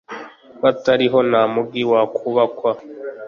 [0.63, 2.71] Batariho, nta mugi wakubakwa,